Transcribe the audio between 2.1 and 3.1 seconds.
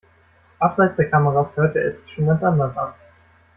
schon ganz anders an.